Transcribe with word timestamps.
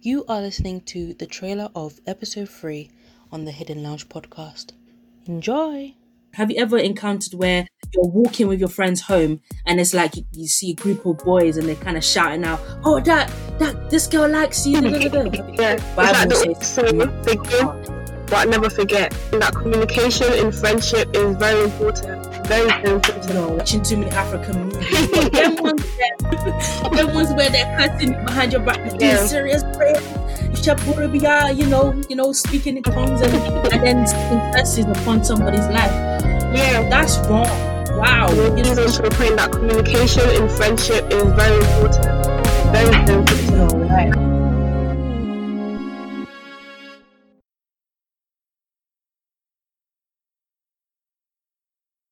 You 0.00 0.24
are 0.28 0.40
listening 0.40 0.82
to 0.82 1.14
the 1.14 1.26
trailer 1.26 1.70
of 1.74 2.00
episode 2.06 2.48
3 2.48 2.90
on 3.32 3.44
the 3.44 3.50
Hidden 3.52 3.82
Lounge 3.82 4.08
podcast. 4.08 4.72
Enjoy! 5.26 5.94
Have 6.34 6.50
you 6.50 6.56
ever 6.58 6.78
encountered 6.78 7.34
where 7.34 7.66
you're 7.92 8.06
walking 8.06 8.46
with 8.48 8.60
your 8.60 8.68
friends 8.68 9.00
home 9.02 9.40
and 9.66 9.80
it's 9.80 9.94
like 9.94 10.14
you, 10.16 10.24
you 10.32 10.46
see 10.46 10.70
a 10.70 10.74
group 10.74 11.04
of 11.06 11.18
boys 11.18 11.56
and 11.56 11.66
they're 11.68 11.74
kind 11.74 11.96
of 11.96 12.04
shouting 12.04 12.44
out, 12.44 12.60
"Oh, 12.84 13.00
that 13.00 13.32
that 13.58 13.90
this 13.90 14.06
girl 14.06 14.28
likes 14.28 14.66
you." 14.66 14.78
Yeah, 15.58 15.76
Bible 15.96 16.14
says- 16.36 16.46
like 16.46 16.58
the 16.58 16.64
so 16.64 16.84
thinking, 17.22 17.66
but 18.26 18.34
I 18.34 18.44
never 18.44 18.70
forget 18.70 19.10
that 19.32 19.54
communication 19.54 20.32
in 20.34 20.52
friendship 20.52 21.08
is 21.16 21.36
very 21.36 21.64
important. 21.64 22.24
Very, 22.46 22.66
very 22.70 22.88
you 22.88 22.94
important. 22.94 23.34
know, 23.34 23.48
watching 23.48 23.82
too 23.82 23.96
many 23.98 24.10
African 24.12 24.68
movies. 24.68 25.97
They're 27.50 27.76
cussing 27.78 28.12
behind 28.24 28.52
your 28.52 28.62
back, 28.62 28.78
Yeah. 29.00 29.24
serious 29.26 29.62
prayer. 29.74 30.00
You 31.54 31.66
know, 31.66 31.94
you 32.08 32.16
know, 32.16 32.32
speaking 32.32 32.76
in 32.76 32.82
tongues 32.82 33.20
and, 33.20 33.34
and 33.72 33.82
then 33.86 34.06
speaking 34.06 34.40
curses 34.52 34.84
upon 34.86 35.24
somebody's 35.24 35.66
life. 35.68 35.92
Yeah. 36.54 36.88
That's 36.88 37.16
wrong. 37.28 37.46
Wow. 37.98 38.28
We're 38.30 38.56
You 38.56 38.64
know, 38.64 38.74
the 38.74 39.10
point 39.16 39.36
that 39.36 39.50
communication 39.52 40.28
in 40.30 40.48
friendship 40.48 41.10
is 41.12 41.22
very 41.34 41.56
important. 41.56 42.17